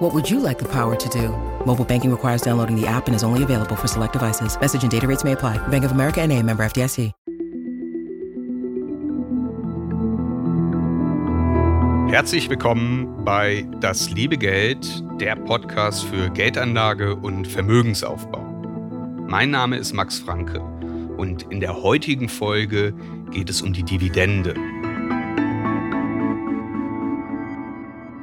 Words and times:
What 0.00 0.14
would 0.14 0.30
you 0.30 0.40
like 0.40 0.58
the 0.58 0.68
power 0.68 0.96
to 0.96 1.08
do? 1.10 1.28
Mobile 1.66 1.84
banking 1.84 2.10
requires 2.10 2.40
downloading 2.40 2.74
the 2.74 2.86
app 2.86 3.06
and 3.06 3.14
is 3.14 3.22
only 3.22 3.42
available 3.42 3.76
for 3.76 3.86
select 3.86 4.14
devices. 4.14 4.58
Message 4.58 4.82
and 4.82 4.90
data 4.90 5.06
rates 5.06 5.24
may 5.24 5.32
apply. 5.32 5.58
Bank 5.68 5.84
of 5.84 5.92
America 5.92 6.22
and 6.22 6.32
a 6.32 6.42
member 6.42 6.64
FDIC. 6.64 7.12
Herzlich 12.10 12.48
willkommen 12.48 13.24
bei 13.26 13.68
Das 13.80 14.10
liebe 14.10 14.38
Geld, 14.38 15.04
der 15.20 15.36
Podcast 15.36 16.04
für 16.06 16.30
Geldanlage 16.30 17.14
und 17.14 17.46
Vermögensaufbau. 17.46 18.40
Mein 19.28 19.50
Name 19.50 19.76
ist 19.76 19.92
Max 19.92 20.18
Franke 20.18 20.60
und 21.18 21.42
in 21.52 21.60
der 21.60 21.82
heutigen 21.82 22.30
Folge 22.30 22.94
geht 23.32 23.50
es 23.50 23.60
um 23.60 23.74
die 23.74 23.84
Dividende. 23.84 24.54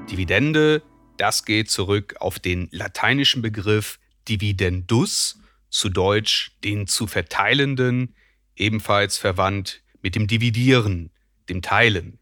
Dividende, 0.10 0.82
das 1.18 1.46
geht 1.46 1.70
zurück 1.70 2.16
auf 2.20 2.40
den 2.40 2.70
lateinischen 2.72 3.42
Begriff 3.42 4.00
dividendus, 4.28 5.40
zu 5.70 5.90
Deutsch 5.90 6.52
den 6.64 6.88
zu 6.88 7.08
verteilenden, 7.08 8.16
ebenfalls 8.56 9.18
verwandt 9.18 9.82
mit 10.02 10.16
dem 10.16 10.28
Dividieren, 10.28 11.12
dem 11.50 11.62
Teilen. 11.62 12.20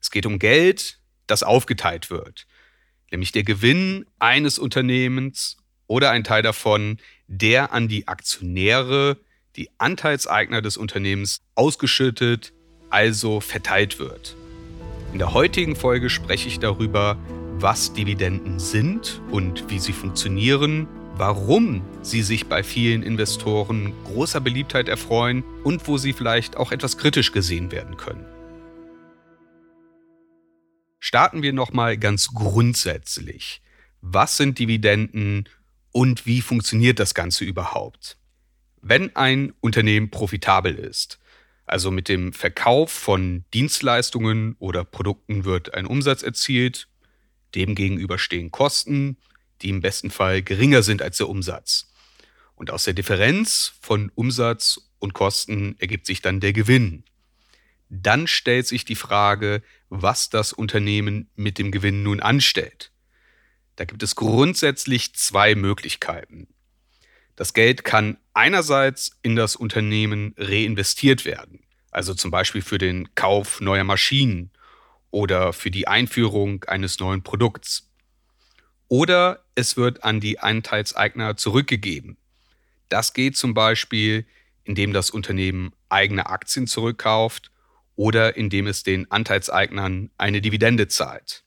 Es 0.00 0.10
geht 0.10 0.26
um 0.26 0.38
Geld, 0.38 1.00
das 1.26 1.42
aufgeteilt 1.42 2.10
wird, 2.10 2.46
nämlich 3.10 3.32
der 3.32 3.44
Gewinn 3.44 4.04
eines 4.18 4.58
Unternehmens 4.58 5.56
oder 5.86 6.10
ein 6.10 6.24
Teil 6.24 6.42
davon, 6.42 6.98
der 7.26 7.72
an 7.72 7.88
die 7.88 8.08
Aktionäre, 8.08 9.18
die 9.56 9.70
Anteilseigner 9.78 10.60
des 10.60 10.76
Unternehmens 10.76 11.40
ausgeschüttet, 11.54 12.52
also 12.90 13.40
verteilt 13.40 13.98
wird. 13.98 14.36
In 15.12 15.18
der 15.18 15.32
heutigen 15.32 15.76
Folge 15.76 16.10
spreche 16.10 16.48
ich 16.48 16.58
darüber, 16.58 17.16
was 17.60 17.92
Dividenden 17.92 18.58
sind 18.58 19.20
und 19.30 19.70
wie 19.70 19.78
sie 19.78 19.92
funktionieren, 19.92 20.88
warum 21.16 21.82
sie 22.02 22.22
sich 22.22 22.46
bei 22.46 22.62
vielen 22.62 23.02
Investoren 23.02 23.92
großer 24.04 24.40
Beliebtheit 24.40 24.88
erfreuen 24.88 25.44
und 25.62 25.86
wo 25.86 25.96
sie 25.96 26.12
vielleicht 26.12 26.56
auch 26.56 26.72
etwas 26.72 26.98
kritisch 26.98 27.32
gesehen 27.32 27.70
werden 27.70 27.96
können. 27.96 28.24
Starten 30.98 31.42
wir 31.42 31.52
nochmal 31.52 31.96
ganz 31.96 32.28
grundsätzlich. 32.28 33.62
Was 34.00 34.36
sind 34.36 34.58
Dividenden 34.58 35.48
und 35.92 36.26
wie 36.26 36.40
funktioniert 36.40 36.98
das 36.98 37.14
Ganze 37.14 37.44
überhaupt? 37.44 38.18
Wenn 38.82 39.14
ein 39.16 39.52
Unternehmen 39.60 40.10
profitabel 40.10 40.74
ist, 40.74 41.18
also 41.66 41.90
mit 41.90 42.08
dem 42.08 42.32
Verkauf 42.32 42.90
von 42.90 43.44
Dienstleistungen 43.54 44.56
oder 44.58 44.84
Produkten 44.84 45.44
wird 45.44 45.72
ein 45.72 45.86
Umsatz 45.86 46.22
erzielt, 46.22 46.88
demgegenüber 47.54 48.18
stehen 48.18 48.50
Kosten, 48.50 49.16
die 49.62 49.68
im 49.70 49.80
besten 49.80 50.10
Fall 50.10 50.42
geringer 50.42 50.82
sind 50.82 51.02
als 51.02 51.18
der 51.18 51.28
Umsatz. 51.28 51.92
Und 52.54 52.70
aus 52.70 52.84
der 52.84 52.94
Differenz 52.94 53.74
von 53.80 54.10
Umsatz 54.14 54.90
und 54.98 55.12
Kosten 55.12 55.76
ergibt 55.78 56.06
sich 56.06 56.22
dann 56.22 56.40
der 56.40 56.52
Gewinn 56.52 57.04
dann 58.02 58.26
stellt 58.26 58.66
sich 58.66 58.84
die 58.84 58.94
Frage, 58.94 59.62
was 59.88 60.30
das 60.30 60.52
Unternehmen 60.52 61.30
mit 61.36 61.58
dem 61.58 61.70
Gewinn 61.70 62.02
nun 62.02 62.20
anstellt. 62.20 62.90
Da 63.76 63.84
gibt 63.84 64.02
es 64.02 64.16
grundsätzlich 64.16 65.14
zwei 65.14 65.54
Möglichkeiten. 65.54 66.48
Das 67.36 67.52
Geld 67.52 67.84
kann 67.84 68.16
einerseits 68.32 69.18
in 69.22 69.36
das 69.36 69.56
Unternehmen 69.56 70.34
reinvestiert 70.38 71.24
werden, 71.24 71.64
also 71.90 72.14
zum 72.14 72.30
Beispiel 72.30 72.62
für 72.62 72.78
den 72.78 73.14
Kauf 73.14 73.60
neuer 73.60 73.84
Maschinen 73.84 74.50
oder 75.14 75.52
für 75.52 75.70
die 75.70 75.86
Einführung 75.86 76.64
eines 76.64 76.98
neuen 76.98 77.22
Produkts. 77.22 77.88
Oder 78.88 79.44
es 79.54 79.76
wird 79.76 80.02
an 80.02 80.18
die 80.18 80.40
Anteilseigner 80.40 81.36
zurückgegeben. 81.36 82.16
Das 82.88 83.14
geht 83.14 83.36
zum 83.36 83.54
Beispiel, 83.54 84.26
indem 84.64 84.92
das 84.92 85.10
Unternehmen 85.10 85.72
eigene 85.88 86.26
Aktien 86.26 86.66
zurückkauft 86.66 87.52
oder 87.94 88.36
indem 88.36 88.66
es 88.66 88.82
den 88.82 89.08
Anteilseignern 89.10 90.10
eine 90.18 90.40
Dividende 90.40 90.88
zahlt. 90.88 91.44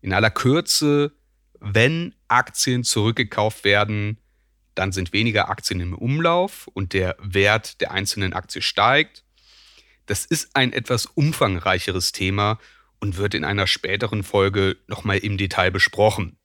In 0.00 0.12
aller 0.12 0.30
Kürze, 0.30 1.12
wenn 1.60 2.14
Aktien 2.26 2.82
zurückgekauft 2.82 3.62
werden, 3.62 4.18
dann 4.74 4.90
sind 4.90 5.12
weniger 5.12 5.48
Aktien 5.48 5.78
im 5.78 5.94
Umlauf 5.94 6.66
und 6.74 6.92
der 6.92 7.16
Wert 7.20 7.80
der 7.80 7.92
einzelnen 7.92 8.32
Aktie 8.32 8.62
steigt. 8.62 9.23
Das 10.06 10.24
ist 10.24 10.50
ein 10.54 10.72
etwas 10.72 11.06
umfangreicheres 11.06 12.12
Thema 12.12 12.58
und 13.00 13.16
wird 13.16 13.34
in 13.34 13.44
einer 13.44 13.66
späteren 13.66 14.22
Folge 14.22 14.76
nochmal 14.86 15.18
im 15.18 15.38
Detail 15.38 15.70
besprochen. 15.70 16.36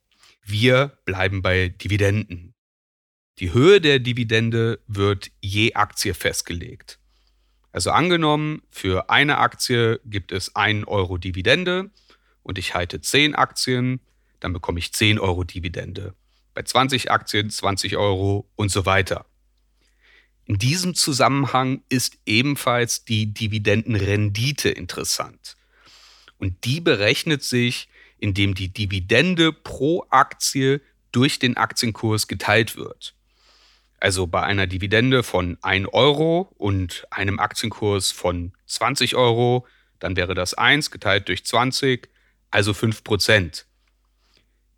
Wir 0.43 0.97
bleiben 1.05 1.41
bei 1.41 1.69
Dividenden. 1.69 2.53
Die 3.39 3.53
Höhe 3.53 3.79
der 3.79 3.99
Dividende 3.99 4.79
wird 4.87 5.31
je 5.41 5.73
Aktie 5.73 6.13
festgelegt. 6.13 6.99
Also 7.71 7.91
angenommen, 7.91 8.61
für 8.71 9.09
eine 9.09 9.37
Aktie 9.37 10.01
gibt 10.05 10.31
es 10.31 10.55
1 10.55 10.87
Euro 10.87 11.17
Dividende 11.17 11.91
und 12.43 12.57
ich 12.57 12.73
halte 12.73 12.99
10 12.99 13.35
Aktien, 13.35 13.99
dann 14.39 14.53
bekomme 14.53 14.79
ich 14.79 14.91
10 14.91 15.19
Euro 15.19 15.43
Dividende. 15.43 16.15
Bei 16.53 16.63
20 16.63 17.11
Aktien 17.11 17.49
20 17.49 17.95
Euro 17.95 18.49
und 18.55 18.71
so 18.71 18.85
weiter. 18.85 19.25
In 20.49 20.57
diesem 20.57 20.95
Zusammenhang 20.95 21.83
ist 21.89 22.17
ebenfalls 22.25 23.05
die 23.05 23.31
Dividendenrendite 23.31 24.69
interessant. 24.69 25.55
Und 26.39 26.65
die 26.65 26.81
berechnet 26.81 27.43
sich, 27.43 27.87
indem 28.17 28.55
die 28.55 28.69
Dividende 28.69 29.53
pro 29.53 30.07
Aktie 30.09 30.81
durch 31.11 31.37
den 31.37 31.55
Aktienkurs 31.55 32.27
geteilt 32.27 32.77
wird. 32.77 33.13
Also 33.99 34.25
bei 34.25 34.41
einer 34.41 34.65
Dividende 34.65 35.21
von 35.21 35.59
1 35.61 35.87
Euro 35.93 36.51
und 36.57 37.05
einem 37.11 37.39
Aktienkurs 37.39 38.09
von 38.09 38.53
20 38.65 39.15
Euro, 39.15 39.67
dann 39.99 40.15
wäre 40.15 40.33
das 40.33 40.55
1 40.55 40.89
geteilt 40.89 41.27
durch 41.27 41.45
20, 41.45 42.09
also 42.49 42.73
5 42.73 43.03
Prozent. 43.03 43.67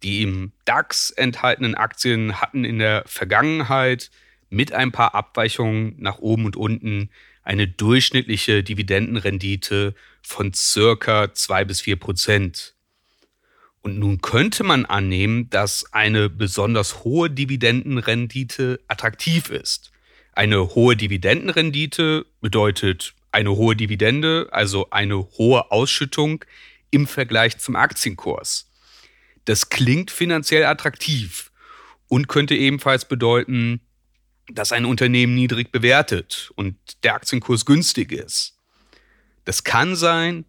Die 0.03 0.21
im 0.21 0.51
DAX 0.65 1.11
enthaltenen 1.11 1.75
Aktien 1.75 2.41
hatten 2.41 2.65
in 2.65 2.77
der 2.77 3.05
Vergangenheit 3.05 4.11
mit 4.51 4.73
ein 4.73 4.91
paar 4.91 5.15
Abweichungen 5.15 5.95
nach 5.97 6.19
oben 6.19 6.45
und 6.45 6.55
unten 6.55 7.09
eine 7.41 7.67
durchschnittliche 7.67 8.63
Dividendenrendite 8.63 9.95
von 10.21 10.53
circa 10.53 11.33
2 11.33 11.65
bis 11.65 11.81
4 11.81 11.95
Prozent. 11.95 12.75
Und 13.81 13.97
nun 13.97 14.21
könnte 14.21 14.63
man 14.63 14.85
annehmen, 14.85 15.49
dass 15.49 15.91
eine 15.91 16.29
besonders 16.29 17.03
hohe 17.03 17.31
Dividendenrendite 17.31 18.79
attraktiv 18.87 19.49
ist. 19.49 19.91
Eine 20.33 20.75
hohe 20.75 20.95
Dividendenrendite 20.95 22.25
bedeutet 22.41 23.15
eine 23.31 23.55
hohe 23.55 23.75
Dividende, 23.75 24.49
also 24.51 24.89
eine 24.91 25.17
hohe 25.37 25.71
Ausschüttung 25.71 26.43
im 26.91 27.07
Vergleich 27.07 27.57
zum 27.57 27.75
Aktienkurs. 27.75 28.69
Das 29.45 29.69
klingt 29.69 30.11
finanziell 30.11 30.65
attraktiv 30.65 31.51
und 32.07 32.27
könnte 32.27 32.55
ebenfalls 32.55 33.07
bedeuten, 33.07 33.81
dass 34.53 34.71
ein 34.71 34.85
Unternehmen 34.85 35.35
niedrig 35.35 35.71
bewertet 35.71 36.51
und 36.55 36.75
der 37.03 37.15
Aktienkurs 37.15 37.65
günstig 37.65 38.11
ist. 38.11 38.57
Das 39.45 39.63
kann 39.63 39.95
sein, 39.95 40.45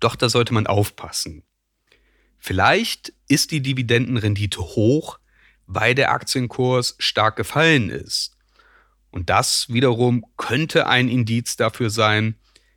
doch 0.00 0.16
da 0.16 0.28
sollte 0.28 0.54
man 0.54 0.66
aufpassen. 0.66 1.42
Vielleicht 2.38 3.12
ist 3.28 3.52
die 3.52 3.62
Dividendenrendite 3.62 4.60
hoch, 4.60 5.18
weil 5.66 5.94
der 5.94 6.10
Aktienkurs 6.10 6.94
stark 6.98 7.36
gefallen 7.36 7.90
ist. 7.90 8.36
Und 9.10 9.30
das 9.30 9.72
wiederum 9.72 10.26
könnte 10.36 10.86
ein 10.86 11.08
Indiz 11.08 11.56
dafür 11.56 11.88
sein, 11.88 12.36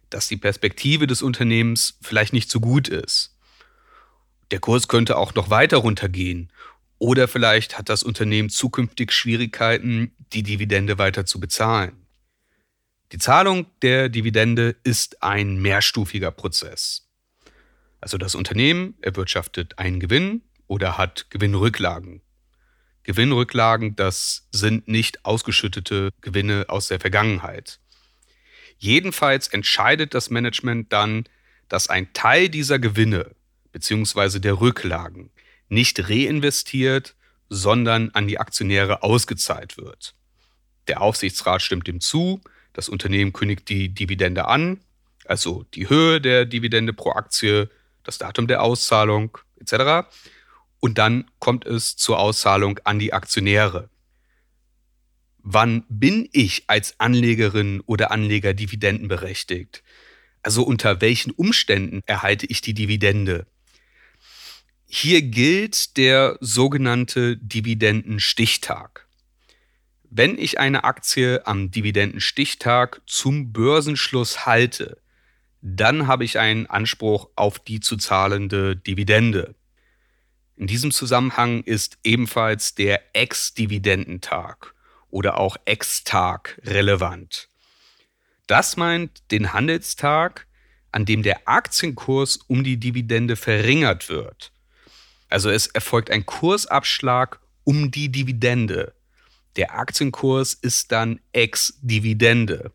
dass 0.09 0.27
die 0.27 0.37
Perspektive 0.37 1.07
des 1.07 1.21
Unternehmens 1.21 1.97
vielleicht 2.01 2.31
nicht 2.31 2.49
so 2.49 2.59
gut 2.59 2.87
ist. 2.87 3.35
Der 4.51 4.59
Kurs 4.59 4.87
könnte 4.87 5.17
auch 5.17 5.35
noch 5.35 5.49
weiter 5.49 5.77
runtergehen 5.77 6.51
oder 6.99 7.27
vielleicht 7.27 7.77
hat 7.77 7.89
das 7.89 8.03
Unternehmen 8.03 8.49
zukünftig 8.49 9.11
Schwierigkeiten, 9.11 10.11
die 10.33 10.43
Dividende 10.43 10.97
weiter 10.97 11.25
zu 11.25 11.39
bezahlen. 11.39 12.07
Die 13.11 13.19
Zahlung 13.19 13.67
der 13.81 14.09
Dividende 14.09 14.75
ist 14.83 15.23
ein 15.23 15.61
mehrstufiger 15.61 16.31
Prozess. 16.31 17.07
Also 18.01 18.17
das 18.17 18.35
Unternehmen 18.35 18.95
erwirtschaftet 19.01 19.79
einen 19.79 19.99
Gewinn 19.99 20.41
oder 20.67 20.97
hat 20.97 21.29
Gewinnrücklagen. 21.29 22.21
Gewinnrücklagen, 23.03 23.95
das 23.95 24.47
sind 24.51 24.89
nicht 24.89 25.23
ausgeschüttete 25.23 26.11
Gewinne 26.19 26.65
aus 26.67 26.89
der 26.89 26.99
Vergangenheit. 26.99 27.79
Jedenfalls 28.77 29.47
entscheidet 29.47 30.13
das 30.13 30.29
Management 30.29 30.91
dann, 30.91 31.23
dass 31.69 31.89
ein 31.89 32.11
Teil 32.13 32.49
dieser 32.49 32.79
Gewinne 32.79 33.31
bzw. 33.71 34.39
der 34.39 34.59
Rücklagen 34.59 35.31
nicht 35.69 36.09
reinvestiert, 36.09 37.15
sondern 37.49 38.11
an 38.11 38.27
die 38.27 38.39
Aktionäre 38.39 39.03
ausgezahlt 39.03 39.77
wird. 39.77 40.15
Der 40.87 41.01
Aufsichtsrat 41.01 41.61
stimmt 41.61 41.87
dem 41.87 42.01
zu, 42.01 42.41
das 42.73 42.89
Unternehmen 42.89 43.33
kündigt 43.33 43.69
die 43.69 43.89
Dividende 43.89 44.45
an, 44.45 44.79
also 45.25 45.65
die 45.73 45.89
Höhe 45.89 46.21
der 46.21 46.45
Dividende 46.45 46.93
pro 46.93 47.11
Aktie, 47.11 47.69
das 48.03 48.17
Datum 48.17 48.47
der 48.47 48.61
Auszahlung 48.61 49.37
etc. 49.59 50.07
Und 50.79 50.97
dann 50.97 51.29
kommt 51.39 51.65
es 51.65 51.97
zur 51.97 52.19
Auszahlung 52.19 52.79
an 52.83 52.99
die 52.99 53.13
Aktionäre. 53.13 53.89
Wann 55.39 55.85
bin 55.89 56.27
ich 56.33 56.65
als 56.67 56.99
Anlegerin 56.99 57.81
oder 57.81 58.11
Anleger 58.11 58.53
dividendenberechtigt? 58.53 59.83
Also 60.41 60.63
unter 60.63 61.01
welchen 61.01 61.31
Umständen 61.31 62.03
erhalte 62.05 62.45
ich 62.45 62.61
die 62.61 62.73
Dividende? 62.73 63.47
Hier 64.89 65.21
gilt 65.21 65.97
der 65.97 66.37
sogenannte 66.39 67.35
Dividendenstichtag. 67.35 69.05
Wenn 70.09 70.37
ich 70.37 70.59
eine 70.59 70.85
Aktie 70.85 71.45
am 71.45 71.71
Dividendenstichtag 71.71 73.01
zum 73.05 73.51
Börsenschluss 73.51 74.45
halte, 74.45 75.01
dann 75.61 76.07
habe 76.07 76.23
ich 76.23 76.39
einen 76.39 76.67
Anspruch 76.67 77.27
auf 77.35 77.59
die 77.59 77.81
zu 77.81 77.97
zahlende 77.97 78.77
Dividende. 78.77 79.55
In 80.55 80.67
diesem 80.67 80.91
Zusammenhang 80.91 81.63
ist 81.63 81.97
ebenfalls 82.05 82.73
der 82.73 83.13
Ex-Dividendentag 83.13 84.73
oder 85.09 85.37
auch 85.37 85.57
Ex-Tag 85.65 86.61
relevant. 86.63 87.49
Das 88.47 88.77
meint 88.77 89.31
den 89.31 89.51
Handelstag, 89.51 90.47
an 90.93 91.03
dem 91.03 91.23
der 91.23 91.45
Aktienkurs 91.45 92.37
um 92.47 92.63
die 92.63 92.77
Dividende 92.77 93.35
verringert 93.35 94.07
wird. 94.07 94.53
Also 95.29 95.49
es 95.49 95.67
erfolgt 95.67 96.09
ein 96.09 96.25
Kursabschlag 96.25 97.39
um 97.63 97.91
die 97.91 98.09
Dividende. 98.09 98.93
Der 99.55 99.77
Aktienkurs 99.77 100.53
ist 100.53 100.91
dann 100.91 101.19
ex-Dividende. 101.33 102.71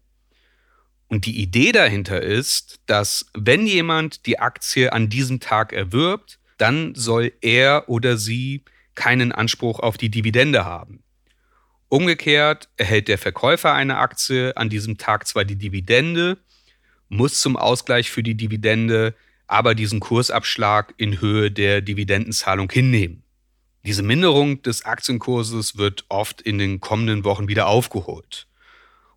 Und 1.08 1.26
die 1.26 1.40
Idee 1.40 1.72
dahinter 1.72 2.22
ist, 2.22 2.80
dass 2.86 3.26
wenn 3.34 3.66
jemand 3.66 4.26
die 4.26 4.38
Aktie 4.38 4.92
an 4.92 5.08
diesem 5.08 5.40
Tag 5.40 5.72
erwirbt, 5.72 6.38
dann 6.58 6.94
soll 6.94 7.32
er 7.40 7.88
oder 7.88 8.16
sie 8.16 8.64
keinen 8.94 9.32
Anspruch 9.32 9.80
auf 9.80 9.96
die 9.96 10.10
Dividende 10.10 10.64
haben. 10.64 11.02
Umgekehrt 11.88 12.70
erhält 12.76 13.08
der 13.08 13.18
Verkäufer 13.18 13.74
einer 13.74 13.98
Aktie 13.98 14.56
an 14.56 14.70
diesem 14.70 14.96
Tag 14.96 15.26
zwar 15.26 15.44
die 15.44 15.56
Dividende, 15.56 16.38
muss 17.08 17.40
zum 17.40 17.56
Ausgleich 17.56 18.10
für 18.10 18.22
die 18.22 18.34
Dividende 18.34 19.14
aber 19.52 19.74
diesen 19.74 20.00
Kursabschlag 20.00 20.94
in 20.96 21.20
Höhe 21.20 21.50
der 21.50 21.82
Dividendenzahlung 21.82 22.72
hinnehmen. 22.72 23.22
Diese 23.84 24.02
Minderung 24.02 24.62
des 24.62 24.86
Aktienkurses 24.86 25.76
wird 25.76 26.06
oft 26.08 26.40
in 26.40 26.56
den 26.56 26.80
kommenden 26.80 27.22
Wochen 27.24 27.48
wieder 27.48 27.66
aufgeholt. 27.66 28.46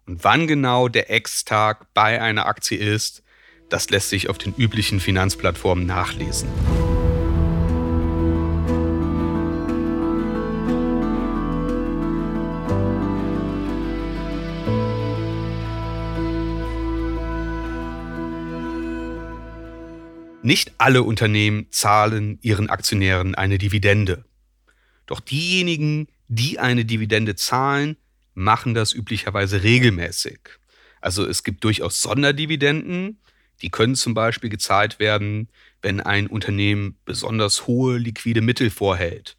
Und 0.06 0.26
wann 0.26 0.46
genau 0.46 0.90
der 0.90 1.10
Ex-Tag 1.10 1.94
bei 1.94 2.22
einer 2.22 2.48
Aktie 2.48 2.78
ist, 2.78 3.24
das 3.70 3.90
lässt 3.90 4.10
sich 4.10 4.30
auf 4.30 4.38
den 4.38 4.54
üblichen 4.58 5.00
Finanzplattformen 5.00 5.86
nachlesen. 5.86 6.50
Nicht 20.46 20.74
alle 20.78 21.02
Unternehmen 21.02 21.66
zahlen 21.72 22.38
ihren 22.44 22.70
Aktionären 22.70 23.34
eine 23.34 23.58
Dividende. 23.58 24.26
Doch 25.08 25.20
diejenigen, 25.20 26.08
die 26.28 26.60
eine 26.60 26.86
Dividende 26.86 27.36
zahlen, 27.36 27.98
machen 28.36 28.76
das 28.76 28.94
üblicherweise 28.94 29.64
regelmäßig. 29.64 30.38
Also 31.02 31.26
es 31.26 31.44
gibt 31.44 31.64
durchaus 31.64 32.00
Sonderdividenden, 32.04 33.20
die 33.64 33.72
können 33.72 33.96
zum 33.96 34.14
Beispiel 34.14 34.52
gezahlt 34.52 35.00
werden, 35.00 35.50
wenn 35.82 36.00
ein 36.00 36.28
Unternehmen 36.28 37.00
besonders 37.06 37.66
hohe 37.66 37.98
liquide 37.98 38.42
Mittel 38.42 38.70
vorhält. 38.70 39.38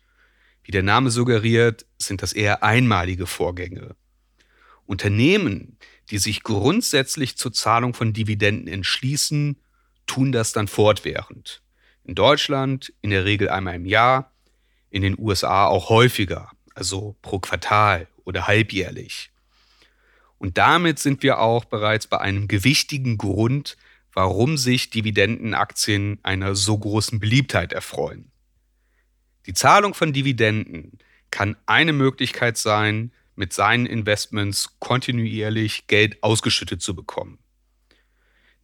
Wie 0.65 0.73
der 0.73 0.83
Name 0.83 1.13
suggeriert, 1.13 1.87
sind 1.99 2.21
das 2.21 2.33
eher 2.33 2.65
einmalige 2.65 3.29
Vorgänge. 3.29 3.95
Unternehmen, 4.87 5.79
die 6.11 6.19
sich 6.19 6.43
grundsätzlich 6.43 7.37
zur 7.37 7.53
Zahlung 7.53 7.95
von 7.95 8.13
Dividenden 8.13 8.67
entschließen, 8.67 9.61
tun 10.07 10.33
das 10.33 10.53
dann 10.53 10.69
fortwährend. 10.69 11.63
In 12.05 12.15
Deutschland 12.15 12.93
in 13.03 13.11
der 13.11 13.25
Regel 13.25 13.49
einmal 13.49 13.75
im 13.75 13.87
Jahr, 13.87 14.33
in 14.91 15.03
den 15.03 15.19
USA 15.19 15.67
auch 15.67 15.89
häufiger, 15.89 16.51
also 16.75 17.17
pro 17.23 17.39
Quartal 17.39 18.09
oder 18.25 18.47
halbjährlich. 18.47 19.31
Und 20.39 20.59
damit 20.59 20.99
sind 20.99 21.23
wir 21.23 21.39
auch 21.41 21.65
bereits 21.65 22.07
bei 22.07 22.19
einem 22.21 22.49
gewichtigen 22.49 23.19
Grund, 23.19 23.77
warum 24.13 24.57
sich 24.57 24.91
Dividendenaktien 24.91 26.19
einer 26.23 26.55
so 26.55 26.79
großen 26.79 27.21
Beliebtheit 27.21 27.73
erfreuen. 27.73 28.31
Die 29.47 29.55
Zahlung 29.55 29.95
von 29.95 30.13
Dividenden 30.13 30.99
kann 31.31 31.57
eine 31.67 31.93
Möglichkeit 31.93 32.57
sein, 32.57 33.13
mit 33.35 33.53
seinen 33.53 33.87
Investments 33.87 34.79
kontinuierlich 34.79 35.87
Geld 35.87 36.23
ausgeschüttet 36.23 36.81
zu 36.81 36.95
bekommen. 36.95 37.39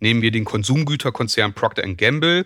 Nehmen 0.02 0.20
wir 0.20 0.32
den 0.32 0.44
Konsumgüterkonzern 0.44 1.54
Procter 1.54 1.84
Gamble. 1.94 2.44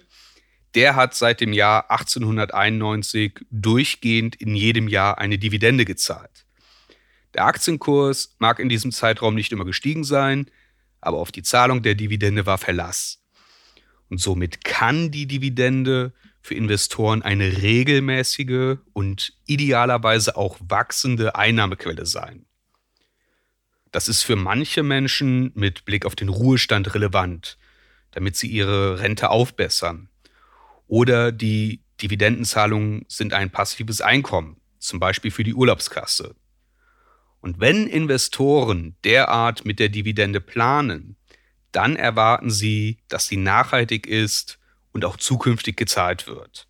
Der 0.74 0.94
hat 0.94 1.14
seit 1.14 1.40
dem 1.40 1.54
Jahr 1.54 1.90
1891 1.90 3.46
durchgehend 3.50 4.36
in 4.36 4.54
jedem 4.54 4.88
Jahr 4.88 5.16
eine 5.16 5.38
Dividende 5.38 5.86
gezahlt. 5.86 6.44
Der 7.32 7.46
Aktienkurs 7.46 8.36
mag 8.38 8.58
in 8.58 8.68
diesem 8.68 8.92
Zeitraum 8.92 9.34
nicht 9.34 9.52
immer 9.52 9.64
gestiegen 9.64 10.04
sein, 10.04 10.50
aber 11.00 11.16
auf 11.16 11.32
die 11.32 11.42
Zahlung 11.42 11.82
der 11.82 11.94
Dividende 11.94 12.44
war 12.44 12.58
Verlass. 12.58 13.22
Und 14.10 14.20
somit 14.20 14.62
kann 14.62 15.10
die 15.10 15.26
Dividende 15.26 16.12
für 16.42 16.54
Investoren 16.54 17.22
eine 17.22 17.62
regelmäßige 17.62 18.76
und 18.92 19.32
idealerweise 19.46 20.36
auch 20.36 20.58
wachsende 20.60 21.36
Einnahmequelle 21.36 22.04
sein. 22.04 22.44
Das 23.92 24.08
ist 24.08 24.22
für 24.22 24.36
manche 24.36 24.82
Menschen 24.82 25.52
mit 25.54 25.84
Blick 25.84 26.04
auf 26.04 26.16
den 26.16 26.28
Ruhestand 26.28 26.94
relevant, 26.94 27.58
damit 28.10 28.36
sie 28.36 28.48
ihre 28.48 29.00
Rente 29.00 29.30
aufbessern. 29.30 30.08
Oder 30.86 31.32
die 31.32 31.82
Dividendenzahlungen 32.02 33.04
sind 33.08 33.32
ein 33.32 33.50
passives 33.50 34.00
Einkommen, 34.00 34.60
zum 34.78 35.00
Beispiel 35.00 35.30
für 35.30 35.44
die 35.44 35.54
Urlaubskasse. 35.54 36.34
Und 37.40 37.60
wenn 37.60 37.86
Investoren 37.86 38.96
derart 39.04 39.64
mit 39.64 39.78
der 39.78 39.88
Dividende 39.88 40.40
planen, 40.40 41.16
dann 41.72 41.96
erwarten 41.96 42.50
sie, 42.50 42.98
dass 43.08 43.26
sie 43.26 43.36
nachhaltig 43.36 44.06
ist 44.06 44.58
und 44.92 45.04
auch 45.04 45.16
zukünftig 45.16 45.76
gezahlt 45.76 46.26
wird. 46.26 46.66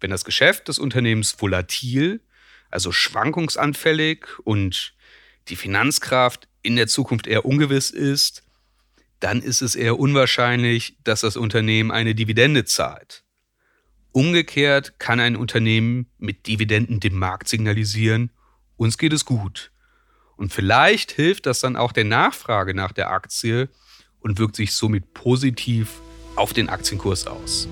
Wenn 0.00 0.10
das 0.10 0.24
Geschäft 0.24 0.68
des 0.68 0.78
Unternehmens 0.78 1.40
volatil, 1.40 2.20
also 2.70 2.92
schwankungsanfällig 2.92 4.26
und 4.44 4.94
die 5.48 5.56
Finanzkraft 5.56 6.48
in 6.62 6.76
der 6.76 6.86
Zukunft 6.86 7.26
eher 7.26 7.44
ungewiss 7.44 7.90
ist, 7.90 8.44
dann 9.20 9.42
ist 9.42 9.62
es 9.62 9.74
eher 9.74 9.98
unwahrscheinlich, 9.98 10.96
dass 11.04 11.22
das 11.22 11.36
Unternehmen 11.36 11.90
eine 11.90 12.14
Dividende 12.14 12.64
zahlt. 12.64 13.24
Umgekehrt 14.12 14.98
kann 14.98 15.20
ein 15.20 15.36
Unternehmen 15.36 16.10
mit 16.18 16.46
Dividenden 16.46 17.00
dem 17.00 17.14
Markt 17.14 17.48
signalisieren, 17.48 18.30
uns 18.76 18.96
geht 18.96 19.12
es 19.12 19.24
gut. 19.24 19.72
Und 20.36 20.52
vielleicht 20.52 21.10
hilft 21.12 21.46
das 21.46 21.60
dann 21.60 21.76
auch 21.76 21.92
der 21.92 22.04
Nachfrage 22.04 22.74
nach 22.74 22.92
der 22.92 23.10
Aktie 23.10 23.68
und 24.20 24.38
wirkt 24.38 24.56
sich 24.56 24.72
somit 24.72 25.12
positiv 25.14 26.00
auf 26.36 26.52
den 26.52 26.68
Aktienkurs 26.68 27.26
aus. 27.26 27.68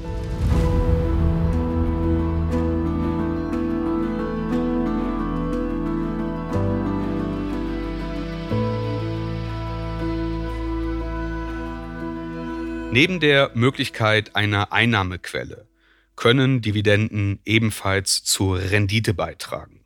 Neben 12.97 13.21
der 13.21 13.51
Möglichkeit 13.53 14.37
einer 14.37 14.73
Einnahmequelle 14.73 15.69
können 16.17 16.63
Dividenden 16.63 17.41
ebenfalls 17.45 18.25
zur 18.25 18.59
Rendite 18.59 19.13
beitragen. 19.13 19.85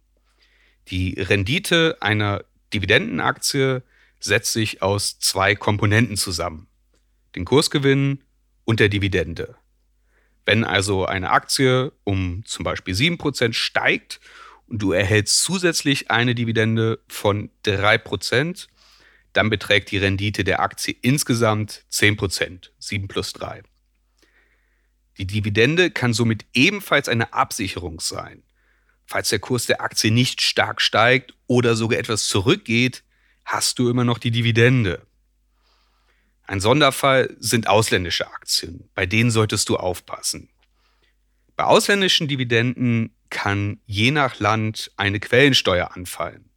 Die 0.87 1.19
Rendite 1.19 1.97
einer 2.00 2.45
Dividendenaktie 2.73 3.83
setzt 4.21 4.52
sich 4.52 4.81
aus 4.81 5.19
zwei 5.19 5.57
Komponenten 5.57 6.17
zusammen, 6.17 6.69
den 7.35 7.45
Kursgewinn 7.45 8.23
und 8.64 8.79
der 8.79 8.88
Dividende. 8.88 9.57
Wenn 10.47 10.62
also 10.62 11.05
eine 11.05 11.31
Aktie 11.31 11.90
um 12.05 12.45
zum 12.45 12.62
Beispiel 12.62 12.95
7% 12.95 13.55
steigt 13.55 14.21
und 14.69 14.81
du 14.83 14.93
erhältst 14.93 15.43
zusätzlich 15.43 16.12
eine 16.12 16.37
Dividende 16.37 17.00
von 17.09 17.50
3%, 17.64 18.69
dann 19.33 19.51
beträgt 19.51 19.91
die 19.91 19.99
Rendite 19.99 20.45
der 20.45 20.61
Aktie 20.61 20.97
insgesamt 21.03 21.85
10%, 21.91 22.71
7 22.79 23.09
plus 23.09 23.33
3. 23.33 23.63
Die 25.19 25.27
Dividende 25.27 25.91
kann 25.91 26.13
somit 26.13 26.47
ebenfalls 26.53 27.09
eine 27.09 27.33
Absicherung 27.33 28.01
sein. 28.01 28.43
Falls 29.07 29.29
der 29.29 29.39
Kurs 29.39 29.67
der 29.67 29.81
Aktie 29.81 30.11
nicht 30.11 30.41
stark 30.41 30.81
steigt 30.81 31.35
oder 31.47 31.75
sogar 31.75 31.99
etwas 31.99 32.27
zurückgeht, 32.27 33.03
hast 33.45 33.79
du 33.79 33.91
immer 33.91 34.05
noch 34.05 34.19
die 34.19 34.31
Dividende. 34.31 35.07
Ein 36.45 36.61
Sonderfall 36.61 37.37
sind 37.39 37.69
ausländische 37.69 38.27
Aktien. 38.27 38.91
Bei 38.95 39.07
denen 39.07 39.31
solltest 39.31 39.69
du 39.69 39.77
aufpassen. 39.77 40.49
Bei 41.55 41.65
ausländischen 41.65 42.27
Dividenden 42.27 43.15
kann 43.29 43.81
je 43.87 44.11
nach 44.11 44.41
Land 44.41 44.91
eine 44.97 45.21
Quellensteuer 45.21 45.95
anfallen, 45.95 46.50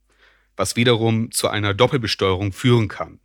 was 0.55 0.75
wiederum 0.75 1.31
zu 1.31 1.47
einer 1.47 1.73
Doppelbesteuerung 1.73 2.51
führen 2.53 2.87
kann. 2.87 3.19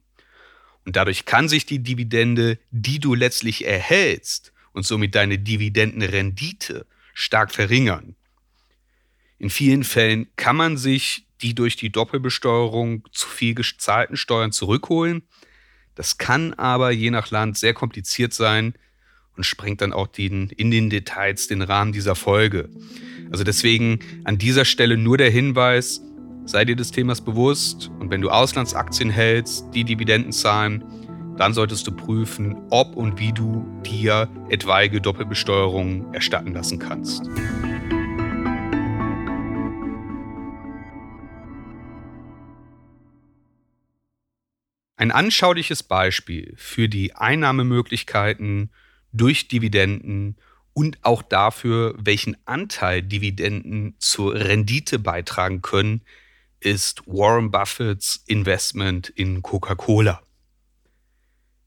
Und 0.85 0.97
dadurch 0.97 1.25
kann 1.25 1.49
sich 1.49 1.66
die 1.66 1.80
Dividende, 1.80 2.58
die 2.70 2.99
du 2.99 3.14
letztlich 3.14 3.66
erhältst 3.66 4.52
und 4.73 4.87
somit 4.87 5.14
deine 5.14 5.38
Dividendenrendite 5.38 6.87
stark 7.12 7.52
verringern. 7.52 8.16
In 9.38 9.50
vielen 9.50 9.85
Fällen 9.85 10.28
kann 10.37 10.56
man 10.56 10.76
sich 10.76 11.26
die 11.40 11.54
durch 11.54 11.76
die 11.76 11.90
Doppelbesteuerung 11.90 13.06
zu 13.12 13.28
viel 13.28 13.54
gezahlten 13.54 14.16
Steuern 14.16 14.50
zurückholen. 14.50 15.23
Das 15.94 16.18
kann 16.18 16.54
aber 16.54 16.90
je 16.90 17.11
nach 17.11 17.30
Land 17.30 17.58
sehr 17.58 17.75
kompliziert 17.75 18.32
sein 18.32 18.75
und 19.37 19.44
sprengt 19.44 19.80
dann 19.80 19.92
auch 19.92 20.08
den, 20.08 20.50
in 20.50 20.70
den 20.70 20.90
Details 20.90 21.47
den 21.47 21.62
Rahmen 21.62 21.92
dieser 21.92 22.16
Folge. 22.16 22.68
Also 23.30 23.44
deswegen 23.44 24.00
an 24.25 24.38
dieser 24.38 24.64
Stelle 24.64 24.97
nur 24.97 25.18
der 25.18 25.30
Hinweis, 25.30 26.00
sei 26.49 26.64
dir 26.64 26.76
des 26.76 26.90
Themas 26.90 27.21
bewusst 27.21 27.90
und 28.00 28.11
wenn 28.11 28.23
du 28.23 28.31
Auslandsaktien 28.31 29.11
hältst, 29.11 29.67
die 29.75 29.85
Dividenden 29.85 30.33
zahlen, 30.33 30.83
dann 31.37 31.52
solltest 31.52 31.87
du 31.87 31.93
prüfen, 31.93 32.57
ob 32.71 32.97
und 32.97 33.19
wie 33.21 33.35
du 33.35 33.67
dir 33.85 34.31
etwaige 34.49 35.02
Doppelbesteuerungen 35.02 36.14
erstatten 36.14 36.55
lassen 36.55 36.78
kannst. 36.78 37.28
Ein 44.97 45.11
anschauliches 45.11 45.83
Beispiel 45.83 46.55
für 46.57 46.88
die 46.88 47.14
Einnahmemöglichkeiten 47.14 48.71
durch 49.12 49.49
Dividenden 49.49 50.37
und 50.73 50.99
auch 51.02 51.21
dafür, 51.21 51.95
welchen 51.99 52.38
Anteil 52.47 53.02
Dividenden 53.02 53.97
zur 53.99 54.35
Rendite 54.35 54.99
beitragen 54.99 55.61
können, 55.61 56.00
ist 56.60 57.02
Warren 57.06 57.50
Buffetts 57.50 58.22
Investment 58.26 59.08
in 59.10 59.42
Coca-Cola. 59.42 60.22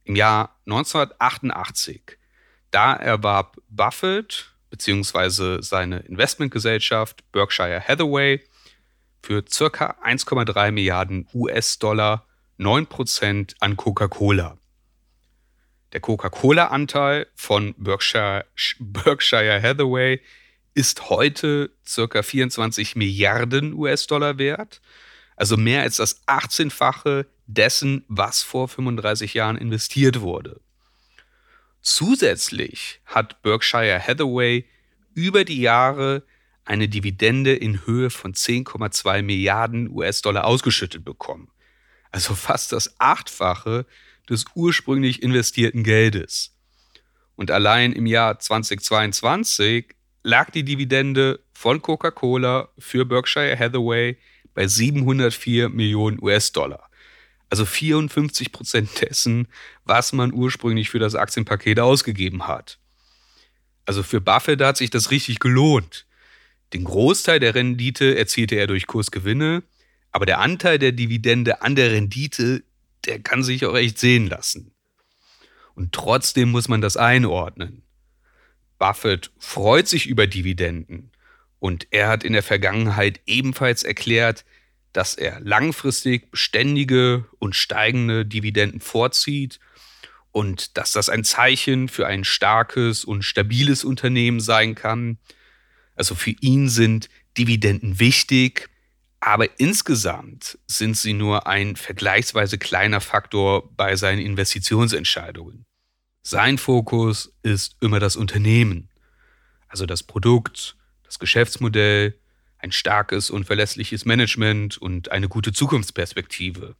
Im 0.03 0.15
Jahr 0.15 0.57
1988, 0.65 2.17
da 2.71 2.93
erwarb 2.93 3.57
Buffett 3.69 4.53
bzw. 4.69 5.62
seine 5.62 6.00
Investmentgesellschaft 6.00 7.29
Berkshire 7.31 7.81
Hathaway 7.88 8.41
für 9.21 9.43
ca. 9.43 9.95
1,3 10.03 10.71
Milliarden 10.71 11.27
US-Dollar 11.33 12.25
9% 12.60 13.55
an 13.60 13.77
Coca-Cola. 13.77 14.57
Der 15.93 16.00
Coca-Cola-Anteil 16.00 17.27
von 17.36 17.75
Berkshire, 17.77 18.45
Berkshire 18.79 19.62
Hathaway 19.62 20.21
ist 20.74 21.10
heute 21.10 21.72
ca. 21.86 22.24
24 22.24 22.96
Milliarden 22.96 23.74
US-Dollar 23.74 24.38
wert, 24.38 24.82
also 25.36 25.58
mehr 25.58 25.82
als 25.82 25.98
das 25.98 26.25
18-fache 26.28 27.25
dessen, 27.48 28.06
was 28.08 28.42
vor 28.44 28.68
35 28.68 29.34
Jahren 29.34 29.58
investiert 29.58 30.22
wurde. 30.22 30.62
Zusätzlich 31.82 33.01
hat 33.06 33.42
Berkshire 33.42 34.00
Hathaway 34.00 34.66
über 35.13 35.44
die 35.44 35.62
Jahre 35.62 36.24
eine 36.63 36.88
Dividende 36.88 37.54
in 37.54 37.86
Höhe 37.86 38.10
von 38.10 38.34
10,2 38.34 39.24
Milliarden 39.24 39.90
US-Dollar 39.90 40.46
ausgeschüttet 40.46 41.04
bekommen 41.04 41.51
also 42.12 42.36
fast 42.36 42.72
das 42.72 43.00
Achtfache 43.00 43.86
des 44.30 44.46
ursprünglich 44.54 45.24
investierten 45.24 45.84
Geldes. 45.84 46.56
Und 47.36 47.50
allein 47.50 47.94
im 47.94 48.06
Jahr 48.06 48.38
2022 48.38 49.96
lag 50.24 50.51
die 50.51 50.63
Dividende 50.63 51.40
von 51.54 51.82
Coca-Cola 51.82 52.70
für 52.78 53.06
Berkshire 53.06 53.58
Hathaway 53.58 54.18
bei 54.54 54.68
704 54.68 55.70
Millionen 55.70 56.22
US-Dollar. 56.22 56.90
Also 57.50 57.66
54 57.66 58.51
Prozent 58.51 59.01
dessen, 59.01 59.48
was 59.84 60.13
man 60.13 60.34
ursprünglich 60.34 60.90
für 60.90 61.00
das 61.00 61.16
Aktienpaket 61.16 61.80
ausgegeben 61.80 62.48
hat. 62.48 62.80
Also 63.86 64.04
für 64.04 64.22
Buffett 64.22 64.62
hat 64.62 64.78
sich 64.78 64.90
das 64.90 65.12
richtig 65.12 65.40
gelohnt. 65.40 66.06
Den 66.74 66.86
Großteil 66.86 67.40
der 67.40 67.56
Rendite 67.56 68.18
erzielte 68.18 68.56
er 68.56 68.68
durch 68.68 68.88
Kursgewinne, 68.88 69.63
aber 70.12 70.25
der 70.25 70.40
Anteil 70.40 70.80
der 70.80 70.94
Dividende 70.94 71.62
an 71.62 71.75
der 71.75 71.92
Rendite, 71.92 72.63
der 73.06 73.20
kann 73.20 73.44
sich 73.44 73.66
auch 73.66 73.75
echt 73.75 73.98
sehen 73.98 74.28
lassen. 74.28 74.74
Und 75.74 75.94
trotzdem 75.94 76.51
muss 76.51 76.68
man 76.68 76.82
das 76.82 76.96
einordnen. 76.96 77.84
Buffett 78.82 79.30
freut 79.38 79.88
sich 79.88 80.08
über 80.08 80.26
Dividenden 80.26 81.12
und 81.60 81.86
er 81.92 82.08
hat 82.08 82.24
in 82.24 82.34
der 82.34 82.42
Vergangenheit 82.42 83.22
ebenfalls 83.28 83.84
erklärt, 83.84 84.44
dass 84.92 85.14
er 85.14 85.40
langfristig 85.40 86.32
beständige 86.32 87.28
und 87.38 87.56
steigende 87.56 88.26
Dividenden 88.26 88.82
vorzieht 88.82 89.60
und 90.32 90.78
dass 90.78 90.94
das 90.94 91.10
ein 91.10 91.24
Zeichen 91.24 91.90
für 91.90 92.08
ein 92.08 92.24
starkes 92.24 93.06
und 93.06 93.22
stabiles 93.22 93.84
Unternehmen 93.84 94.40
sein 94.40 94.74
kann. 94.74 95.20
Also 95.96 96.16
für 96.16 96.34
ihn 96.42 96.68
sind 96.68 97.08
Dividenden 97.38 98.00
wichtig, 98.00 98.68
aber 99.20 99.60
insgesamt 99.60 100.58
sind 100.66 100.98
sie 100.98 101.14
nur 101.14 101.46
ein 101.46 101.76
vergleichsweise 101.76 102.58
kleiner 102.58 103.00
Faktor 103.00 103.72
bei 103.76 103.96
seinen 103.96 104.26
Investitionsentscheidungen. 104.26 105.66
Sein 106.24 106.58
Fokus 106.58 107.34
ist 107.42 107.75
immer 107.82 108.00
das 108.00 108.16
Unternehmen, 108.16 108.90
also 109.68 109.86
das 109.86 110.04
Produkt, 110.04 110.75
das 111.04 111.18
Geschäftsmodell, 111.18 112.18
ein 112.60 112.72
starkes 112.72 113.32
und 113.32 113.46
verlässliches 113.46 114.06
Management 114.06 114.78
und 114.78 115.12
eine 115.12 115.28
gute 115.28 115.51
Zukunftsperspektive. 115.51 116.75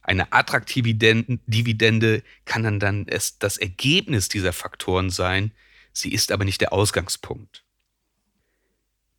Eine 0.00 0.32
attraktive 0.32 0.94
Dividende 0.94 2.22
kann 2.44 2.62
dann, 2.62 2.78
dann 2.78 3.06
das 3.06 3.56
Ergebnis 3.56 4.28
dieser 4.28 4.52
Faktoren 4.52 5.10
sein, 5.10 5.50
sie 5.92 6.12
ist 6.12 6.30
aber 6.30 6.44
nicht 6.44 6.60
der 6.60 6.72
Ausgangspunkt. 6.72 7.64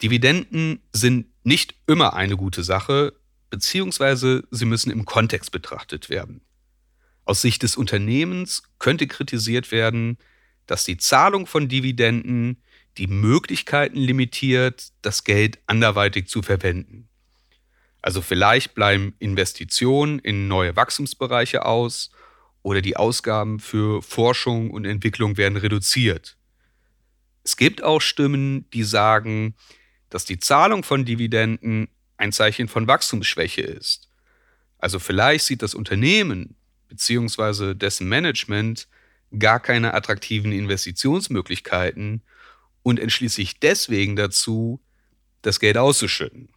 Dividenden 0.01 0.81
sind 0.93 1.27
nicht 1.43 1.75
immer 1.88 2.13
eine 2.13 2.38
gute 2.38 2.63
Sache, 2.63 3.13
beziehungsweise 3.50 4.48
sie 4.51 4.65
müssen 4.65 4.91
im 4.91 5.03
Kontext 5.03 5.51
betrachtet 5.51 6.10
werden. 6.10 6.41
Aus 7.27 7.41
Sicht 7.41 7.62
des 7.63 7.75
Unternehmens 7.75 8.63
könnte 8.79 9.05
kritisiert 9.05 9.74
werden, 9.74 10.17
dass 10.65 10.86
die 10.86 10.96
Zahlung 10.96 11.46
von 11.46 11.67
Dividenden 11.67 12.63
die 12.98 13.07
Möglichkeiten 13.07 13.98
limitiert, 13.98 14.93
das 15.01 15.25
Geld 15.25 15.60
anderweitig 15.67 16.29
zu 16.29 16.41
verwenden. 16.41 17.10
Also 18.01 18.22
vielleicht 18.22 18.75
bleiben 18.75 19.13
Investitionen 19.19 20.19
in 20.19 20.48
neue 20.48 20.77
Wachstumsbereiche 20.77 21.65
aus 21.65 22.12
oder 22.63 22.81
die 22.81 22.96
Ausgaben 22.96 23.60
für 23.60 24.01
Forschung 24.01 24.72
und 24.72 24.86
Entwicklung 24.86 25.36
werden 25.36 25.57
reduziert. 25.57 26.38
Es 27.43 27.57
gibt 27.57 27.84
auch 27.84 28.00
Stimmen, 28.00 28.69
die 28.72 28.84
sagen, 28.84 29.53
dass 30.10 30.24
die 30.24 30.39
Zahlung 30.39 30.84
von 30.84 31.03
Dividenden 31.03 31.89
ein 32.15 32.31
Zeichen 32.31 32.69
von 32.69 32.88
Wachstumsschwäche 32.88 33.63
ist. 33.63 34.10
Also 34.77 34.98
vielleicht 35.00 35.43
sieht 35.43 35.62
das 35.62 35.75
Unternehmen 35.75 36.55
bzw. 36.89 37.74
dessen 37.74 38.08
Management 38.08 38.88
gar 39.38 39.60
keine 39.60 39.94
attraktiven 39.94 40.51
Investitionsmöglichkeiten 40.51 42.22
und 42.84 43.00
entschließt 43.00 43.36
sich 43.36 43.60
deswegen 43.60 44.15
dazu, 44.15 44.79
das 45.41 45.60
Geld 45.60 45.77
auszuschütten. 45.77 46.50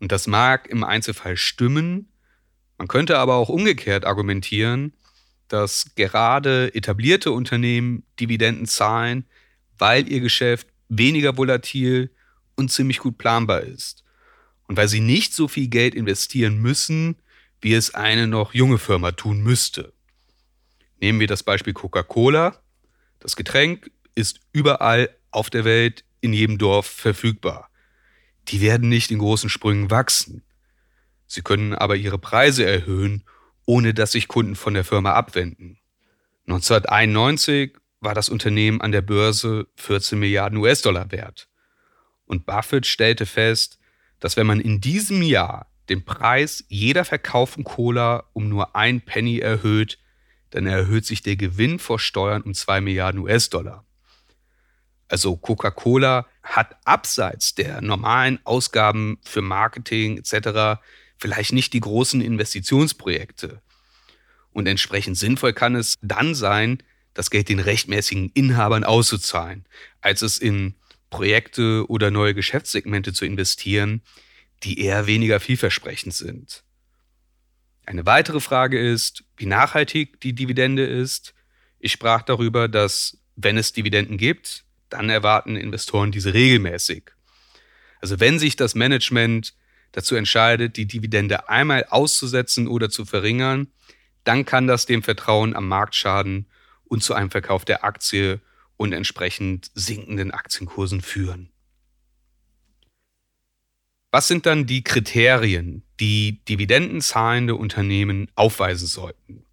Und 0.00 0.12
das 0.12 0.26
mag 0.26 0.68
im 0.68 0.84
Einzelfall 0.84 1.36
stimmen, 1.36 2.08
man 2.78 2.86
könnte 2.86 3.18
aber 3.18 3.34
auch 3.34 3.48
umgekehrt 3.48 4.04
argumentieren, 4.04 4.92
dass 5.48 5.94
gerade 5.96 6.72
etablierte 6.74 7.32
Unternehmen 7.32 8.04
Dividenden 8.20 8.66
zahlen, 8.66 9.24
weil 9.78 10.10
ihr 10.10 10.20
Geschäft 10.20 10.68
weniger 10.88 11.36
volatil 11.36 12.10
und 12.54 12.70
ziemlich 12.70 12.98
gut 13.00 13.18
planbar 13.18 13.62
ist. 13.62 14.04
Und 14.68 14.76
weil 14.76 14.88
sie 14.88 15.00
nicht 15.00 15.34
so 15.34 15.48
viel 15.48 15.68
Geld 15.68 15.94
investieren 15.94 16.58
müssen, 16.58 17.16
wie 17.60 17.74
es 17.74 17.94
eine 17.94 18.26
noch 18.26 18.54
junge 18.54 18.78
Firma 18.78 19.12
tun 19.12 19.40
müsste. 19.40 19.92
Nehmen 21.00 21.20
wir 21.20 21.26
das 21.26 21.42
Beispiel 21.42 21.72
Coca-Cola. 21.72 22.60
Das 23.20 23.36
Getränk 23.36 23.90
ist 24.14 24.40
überall 24.52 25.10
auf 25.30 25.50
der 25.50 25.64
Welt 25.64 26.04
in 26.20 26.32
jedem 26.32 26.58
Dorf 26.58 26.86
verfügbar. 26.86 27.70
Die 28.48 28.60
werden 28.60 28.88
nicht 28.88 29.10
in 29.10 29.18
großen 29.18 29.50
Sprüngen 29.50 29.90
wachsen. 29.90 30.42
Sie 31.26 31.42
können 31.42 31.74
aber 31.74 31.96
ihre 31.96 32.18
Preise 32.18 32.64
erhöhen, 32.64 33.24
ohne 33.66 33.92
dass 33.92 34.12
sich 34.12 34.28
Kunden 34.28 34.56
von 34.56 34.74
der 34.74 34.84
Firma 34.84 35.12
abwenden. 35.12 35.78
1991 36.46 37.76
war 38.00 38.14
das 38.14 38.28
Unternehmen 38.28 38.80
an 38.80 38.92
der 38.92 39.02
Börse 39.02 39.66
14 39.76 40.18
Milliarden 40.18 40.58
US-Dollar 40.58 41.12
wert. 41.12 41.48
Und 42.24 42.46
Buffett 42.46 42.86
stellte 42.86 43.26
fest, 43.26 43.78
dass 44.20 44.36
wenn 44.36 44.46
man 44.46 44.60
in 44.60 44.80
diesem 44.80 45.22
Jahr 45.22 45.70
den 45.88 46.04
Preis 46.04 46.64
jeder 46.68 47.04
verkauften 47.04 47.64
Cola 47.64 48.24
um 48.32 48.48
nur 48.48 48.76
ein 48.76 49.00
Penny 49.00 49.38
erhöht, 49.38 49.98
dann 50.50 50.66
erhöht 50.66 51.04
sich 51.04 51.22
der 51.22 51.36
Gewinn 51.36 51.78
vor 51.78 51.98
Steuern 51.98 52.42
um 52.42 52.54
2 52.54 52.80
Milliarden 52.80 53.20
US-Dollar. 53.20 53.84
Also 55.08 55.36
Coca-Cola 55.36 56.26
hat 56.42 56.76
abseits 56.84 57.54
der 57.54 57.80
normalen 57.80 58.38
Ausgaben 58.44 59.18
für 59.22 59.40
Marketing 59.42 60.18
etc. 60.18 60.80
vielleicht 61.16 61.52
nicht 61.52 61.72
die 61.72 61.80
großen 61.80 62.20
Investitionsprojekte. 62.20 63.62
Und 64.52 64.66
entsprechend 64.66 65.16
sinnvoll 65.16 65.52
kann 65.52 65.74
es 65.74 65.94
dann 66.02 66.34
sein, 66.34 66.82
das 67.14 67.30
Geld 67.30 67.48
den 67.48 67.58
rechtmäßigen 67.58 68.30
Inhabern 68.34 68.84
auszuzahlen, 68.84 69.64
als 70.00 70.22
es 70.22 70.38
in 70.38 70.74
Projekte 71.10 71.84
oder 71.88 72.10
neue 72.10 72.34
Geschäftssegmente 72.34 73.12
zu 73.12 73.24
investieren, 73.24 74.02
die 74.62 74.80
eher 74.80 75.06
weniger 75.06 75.40
vielversprechend 75.40 76.14
sind. 76.14 76.64
Eine 77.86 78.04
weitere 78.04 78.40
Frage 78.40 78.78
ist, 78.78 79.24
wie 79.36 79.46
nachhaltig 79.46 80.20
die 80.20 80.34
Dividende 80.34 80.84
ist. 80.84 81.34
Ich 81.78 81.92
sprach 81.92 82.22
darüber, 82.22 82.68
dass 82.68 83.18
wenn 83.36 83.56
es 83.56 83.72
Dividenden 83.72 84.18
gibt, 84.18 84.64
dann 84.90 85.08
erwarten 85.10 85.56
Investoren 85.56 86.12
diese 86.12 86.34
regelmäßig. 86.34 87.12
Also 88.00 88.20
wenn 88.20 88.38
sich 88.38 88.56
das 88.56 88.74
Management 88.74 89.54
dazu 89.92 90.16
entscheidet, 90.16 90.76
die 90.76 90.86
Dividende 90.86 91.48
einmal 91.48 91.84
auszusetzen 91.84 92.68
oder 92.68 92.90
zu 92.90 93.04
verringern, 93.04 93.68
dann 94.24 94.44
kann 94.44 94.66
das 94.66 94.86
dem 94.86 95.02
Vertrauen 95.02 95.56
am 95.56 95.68
Markt 95.68 95.94
schaden 95.94 96.46
und 96.84 97.02
zu 97.02 97.14
einem 97.14 97.30
Verkauf 97.30 97.64
der 97.64 97.84
Aktie 97.84 98.40
und 98.76 98.92
entsprechend 98.92 99.70
sinkenden 99.74 100.30
Aktienkursen 100.30 101.00
führen. 101.00 101.50
Was 104.10 104.26
sind 104.26 104.46
dann 104.46 104.64
die 104.64 104.82
Kriterien, 104.82 105.82
die 106.00 106.42
dividendenzahlende 106.46 107.54
Unternehmen 107.54 108.30
aufweisen 108.36 108.86
sollten? 108.86 109.44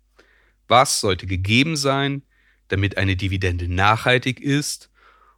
Was 0.70 1.02
sollte 1.02 1.28
gegeben 1.28 1.76
sein, 1.76 2.22
damit 2.70 2.98
eine 2.98 3.18
Dividende 3.18 3.68
nachhaltig 3.68 4.40
ist 4.40 4.90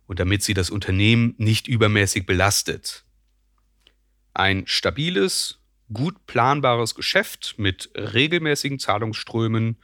und 0.05 0.19
damit 0.19 0.43
sie 0.43 0.53
das 0.53 0.69
Unternehmen 0.69 1.33
nicht 1.39 1.67
übermäßig 1.67 2.27
belastet? 2.27 3.05
Ein 4.35 4.67
stabiles, 4.67 5.61
gut 5.91 6.27
planbares 6.27 6.93
Geschäft 6.93 7.55
mit 7.57 7.89
regelmäßigen 7.95 8.77
Zahlungsströmen 8.77 9.77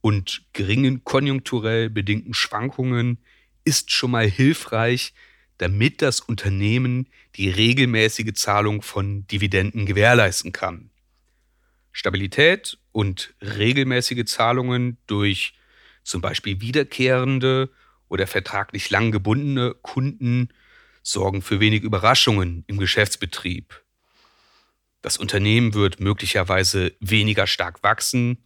und 0.00 0.44
geringen 0.52 1.02
konjunkturell 1.02 1.90
bedingten 1.90 2.34
Schwankungen 2.34 3.18
ist 3.64 3.90
schon 3.90 4.12
mal 4.12 4.30
hilfreich, 4.30 5.12
damit 5.58 6.02
das 6.02 6.20
Unternehmen 6.20 7.08
die 7.36 7.48
regelmäßige 7.48 8.34
Zahlung 8.34 8.82
von 8.82 9.26
Dividenden 9.26 9.86
gewährleisten 9.86 10.52
kann. 10.52 10.90
Stabilität 11.92 12.78
und 12.92 13.34
regelmäßige 13.40 14.26
Zahlungen 14.26 14.98
durch 15.06 15.54
zum 16.02 16.20
Beispiel 16.20 16.60
wiederkehrende 16.60 17.70
oder 18.08 18.26
vertraglich 18.26 18.90
lang 18.90 19.10
gebundene 19.10 19.74
Kunden 19.82 20.50
sorgen 21.02 21.42
für 21.42 21.58
wenig 21.58 21.82
Überraschungen 21.82 22.64
im 22.66 22.78
Geschäftsbetrieb. 22.78 23.82
Das 25.02 25.16
Unternehmen 25.16 25.74
wird 25.74 26.00
möglicherweise 26.00 26.92
weniger 27.00 27.46
stark 27.46 27.82
wachsen, 27.82 28.44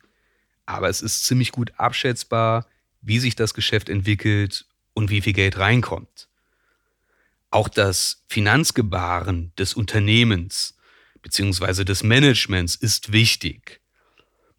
aber 0.67 0.89
es 0.89 1.03
ist 1.03 1.25
ziemlich 1.25 1.53
gut 1.53 1.73
abschätzbar, 1.77 2.67
wie 3.01 3.19
sich 3.19 3.35
das 3.35 3.55
Geschäft 3.55 3.89
entwickelt 3.89 4.67
und 4.95 5.11
wie 5.11 5.23
viel 5.23 5.33
Geld 5.33 5.59
reinkommt. 5.59 6.30
Auch 7.51 7.69
das 7.69 8.25
Finanzgebaren 8.29 9.53
des 9.59 9.75
Unternehmens 9.75 10.79
bzw. 11.23 11.85
des 11.85 12.05
Managements 12.05 12.77
ist 12.77 13.13
wichtig. 13.13 13.81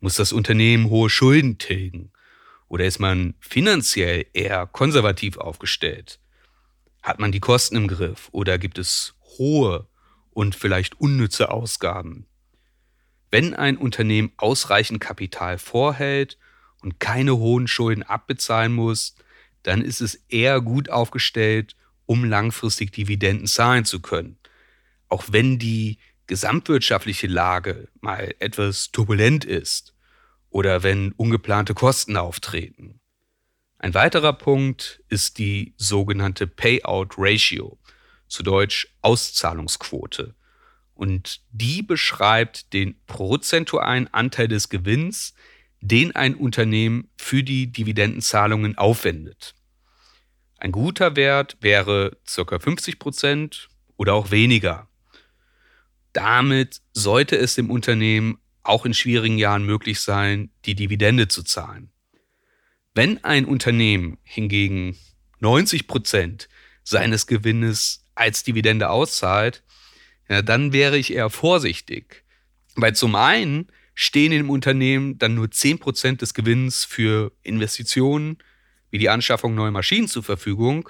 Muss 0.01 0.15
das 0.15 0.33
Unternehmen 0.33 0.89
hohe 0.89 1.09
Schulden 1.09 1.57
tilgen? 1.57 2.11
Oder 2.67 2.85
ist 2.85 2.99
man 2.99 3.35
finanziell 3.39 4.25
eher 4.33 4.67
konservativ 4.67 5.37
aufgestellt? 5.37 6.19
Hat 7.01 7.19
man 7.19 7.31
die 7.31 7.39
Kosten 7.39 7.77
im 7.77 7.87
Griff 7.87 8.27
oder 8.31 8.57
gibt 8.57 8.77
es 8.77 9.15
hohe 9.37 9.87
und 10.31 10.55
vielleicht 10.55 10.99
unnütze 10.99 11.49
Ausgaben? 11.49 12.25
Wenn 13.29 13.53
ein 13.53 13.77
Unternehmen 13.77 14.33
ausreichend 14.35 14.99
Kapital 14.99 15.57
vorhält 15.57 16.37
und 16.81 16.99
keine 16.99 17.37
hohen 17.37 17.67
Schulden 17.67 18.03
abbezahlen 18.03 18.73
muss, 18.73 19.15
dann 19.63 19.81
ist 19.81 20.01
es 20.01 20.15
eher 20.27 20.59
gut 20.59 20.89
aufgestellt 20.89 21.75
um 22.11 22.25
langfristig 22.25 22.91
Dividenden 22.91 23.47
zahlen 23.47 23.85
zu 23.85 24.01
können. 24.01 24.37
Auch 25.07 25.23
wenn 25.31 25.59
die 25.59 25.97
gesamtwirtschaftliche 26.27 27.27
Lage 27.27 27.87
mal 28.01 28.35
etwas 28.39 28.91
turbulent 28.91 29.45
ist 29.45 29.95
oder 30.49 30.83
wenn 30.83 31.13
ungeplante 31.13 31.73
Kosten 31.73 32.17
auftreten. 32.17 32.99
Ein 33.79 33.93
weiterer 33.93 34.33
Punkt 34.33 35.01
ist 35.07 35.37
die 35.37 35.73
sogenannte 35.77 36.47
Payout 36.47 37.15
Ratio, 37.17 37.79
zu 38.27 38.43
Deutsch 38.43 38.89
Auszahlungsquote. 39.01 40.35
Und 40.93 41.39
die 41.51 41.81
beschreibt 41.81 42.73
den 42.73 42.99
prozentualen 43.05 44.13
Anteil 44.13 44.49
des 44.49 44.67
Gewinns, 44.67 45.33
den 45.79 46.13
ein 46.13 46.35
Unternehmen 46.35 47.09
für 47.15 47.41
die 47.41 47.71
Dividendenzahlungen 47.71 48.77
aufwendet. 48.77 49.55
Ein 50.61 50.71
guter 50.71 51.15
Wert 51.15 51.57
wäre 51.59 52.19
ca. 52.27 52.59
50 52.59 52.99
Prozent 52.99 53.69
oder 53.97 54.13
auch 54.13 54.29
weniger. 54.29 54.87
Damit 56.13 56.81
sollte 56.93 57.35
es 57.35 57.55
dem 57.55 57.71
Unternehmen 57.71 58.37
auch 58.61 58.85
in 58.85 58.93
schwierigen 58.93 59.39
Jahren 59.39 59.65
möglich 59.65 60.01
sein, 60.01 60.51
die 60.65 60.75
Dividende 60.75 61.27
zu 61.27 61.41
zahlen. 61.41 61.89
Wenn 62.93 63.23
ein 63.23 63.45
Unternehmen 63.45 64.19
hingegen 64.21 64.99
90 65.39 65.87
Prozent 65.87 66.47
seines 66.83 67.25
Gewinnes 67.25 68.05
als 68.13 68.43
Dividende 68.43 68.91
auszahlt, 68.91 69.63
ja, 70.29 70.43
dann 70.43 70.73
wäre 70.73 70.99
ich 70.99 71.11
eher 71.11 71.31
vorsichtig. 71.31 72.23
Weil 72.75 72.93
zum 72.93 73.15
einen 73.15 73.71
stehen 73.95 74.31
im 74.31 74.51
Unternehmen 74.51 75.17
dann 75.17 75.33
nur 75.33 75.49
10 75.49 75.79
Prozent 75.79 76.21
des 76.21 76.35
Gewinns 76.35 76.85
für 76.85 77.31
Investitionen, 77.41 78.37
wie 78.91 78.99
die 78.99 79.09
Anschaffung 79.09 79.55
neuer 79.55 79.71
Maschinen 79.71 80.07
zur 80.07 80.23
Verfügung. 80.23 80.89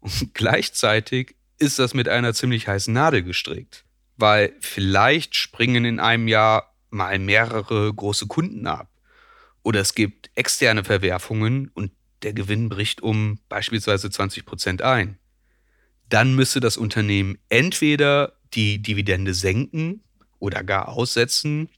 Und 0.00 0.30
gleichzeitig 0.34 1.36
ist 1.58 1.78
das 1.78 1.94
mit 1.94 2.08
einer 2.08 2.34
ziemlich 2.34 2.66
heißen 2.66 2.92
Nadel 2.92 3.22
gestrickt, 3.22 3.84
weil 4.16 4.54
vielleicht 4.60 5.36
springen 5.36 5.84
in 5.84 6.00
einem 6.00 6.26
Jahr 6.28 6.74
mal 6.90 7.18
mehrere 7.18 7.92
große 7.92 8.26
Kunden 8.26 8.66
ab. 8.66 8.90
Oder 9.62 9.80
es 9.80 9.94
gibt 9.94 10.30
externe 10.34 10.84
Verwerfungen 10.84 11.70
und 11.74 11.92
der 12.22 12.32
Gewinn 12.32 12.68
bricht 12.68 13.02
um 13.02 13.38
beispielsweise 13.48 14.10
20 14.10 14.44
Prozent 14.44 14.82
ein. 14.82 15.18
Dann 16.08 16.34
müsste 16.34 16.60
das 16.60 16.76
Unternehmen 16.76 17.38
entweder 17.48 18.38
die 18.54 18.80
Dividende 18.80 19.34
senken 19.34 20.02
oder 20.38 20.64
gar 20.64 20.88
aussetzen, 20.88 21.68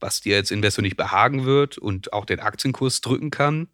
was 0.00 0.20
dir 0.20 0.36
als 0.36 0.50
Investor 0.50 0.82
nicht 0.82 0.96
behagen 0.96 1.44
wird 1.44 1.78
und 1.78 2.12
auch 2.12 2.24
den 2.24 2.40
Aktienkurs 2.40 3.00
drücken 3.00 3.30
kann, 3.30 3.68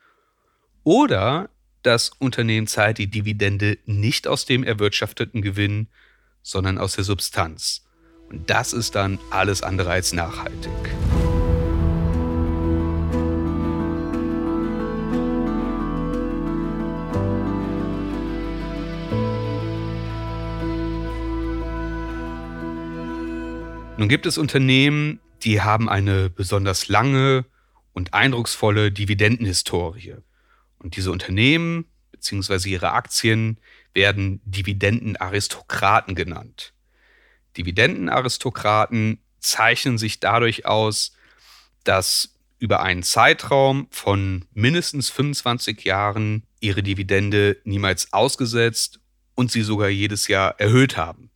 oder 0.85 1.49
das 1.83 2.11
Unternehmen 2.19 2.67
zahlt 2.67 2.99
die 2.99 3.09
Dividende 3.09 3.79
nicht 3.87 4.29
aus 4.29 4.45
dem 4.45 4.63
erwirtschafteten 4.65 5.43
Gewinn, 5.43 5.89
sondern 6.43 6.79
aus 6.79 6.95
der 6.95 7.05
Substanz. 7.05 7.85
Und 8.29 8.49
das 8.49 8.73
ist 8.73 8.95
dann 8.95 9.19
alles 9.31 9.63
andere 9.63 9.91
als 9.91 10.13
nachhaltig. 10.13 10.71
Nun 23.97 24.09
gibt 24.09 24.27
es 24.27 24.39
Unternehmen, 24.39 25.21
die 25.43 25.63
haben 25.63 25.89
eine 25.89 26.29
besonders 26.29 26.89
lange 26.89 27.45
und 27.93 28.13
eindrucksvolle 28.13 28.91
Dividendenhistorie. 28.91 30.17
Und 30.85 30.97
diese 30.97 31.11
Unternehmen 31.11 31.87
bzw. 32.13 32.69
ihre 32.69 32.93
Aktien 32.93 33.59
werden 33.95 34.43
Dividendenaristokraten 34.45 36.15
genannt. 36.15 36.75
Dividendenaristokraten 37.57 39.19
zeichnen 39.41 39.97
sich 39.97 40.21
dadurch 40.21 40.67
aus, 40.67 41.17
dass 41.85 42.35
über 42.59 42.83
einen 42.83 43.03
Zeitraum 43.03 43.89
von 43.91 44.45
mindestens 44.53 45.09
25 45.09 45.85
Jahren 45.85 46.43
ihre 46.61 46.83
Dividende 46.83 47.57
niemals 47.65 48.13
ausgesetzt 48.13 49.01
und 49.35 49.51
sie 49.51 49.63
sogar 49.63 49.89
jedes 49.89 50.29
Jahr 50.29 50.61
erhöht 50.61 50.99
haben. 50.99 51.31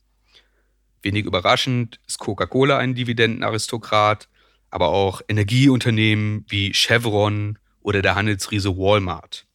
Wenig 1.01 1.25
überraschend 1.25 2.01
ist 2.07 2.19
Coca-Cola 2.19 2.77
ein 2.77 2.95
Dividendenaristokrat, 2.95 4.29
aber 4.71 4.89
auch 4.89 5.23
Energieunternehmen 5.27 6.45
wie 6.49 6.75
Chevron 6.75 7.59
oder 7.89 8.03
der 8.03 8.17
Handelsriese 8.17 8.77
Walmart. 8.77 9.47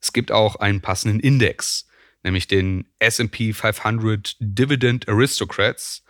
Es 0.00 0.12
gibt 0.12 0.32
auch 0.32 0.56
einen 0.56 0.80
passenden 0.80 1.20
Index, 1.20 1.86
nämlich 2.24 2.48
den 2.48 2.86
SP 2.98 3.54
500 3.54 4.34
Dividend 4.40 5.08
Aristocrats. 5.08 6.02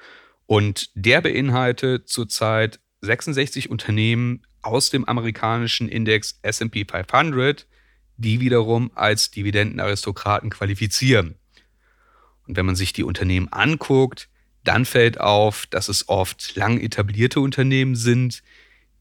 Und 0.47 0.89
der 0.95 1.21
beinhaltet 1.21 2.09
zurzeit 2.09 2.81
66 3.03 3.69
Unternehmen 3.69 4.47
aus 4.63 4.89
dem 4.89 5.05
amerikanischen 5.05 5.91
Index 5.91 6.41
SP 6.41 6.89
500, 6.89 7.67
die 8.17 8.41
wiederum 8.41 8.91
als 8.95 9.31
Dividendenaristokraten 9.31 10.49
qualifizieren. 10.49 11.35
Und 12.47 12.57
wenn 12.57 12.65
man 12.65 12.77
sich 12.77 12.95
die 12.95 13.05
Unternehmen 13.05 13.53
anguckt, 13.53 14.31
dann 14.65 14.87
fällt 14.87 15.21
auf, 15.21 15.67
dass 15.67 15.91
es 15.91 16.09
oft 16.09 16.57
lang 16.57 16.81
etablierte 16.81 17.41
Unternehmen 17.41 17.95
sind, 17.95 18.43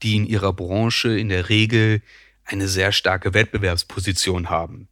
die 0.02 0.16
in 0.16 0.26
ihrer 0.26 0.52
Branche 0.52 1.18
in 1.18 1.28
der 1.28 1.48
Regel 1.48 2.02
eine 2.44 2.68
sehr 2.68 2.92
starke 2.92 3.34
Wettbewerbsposition 3.34 4.50
haben. 4.50 4.88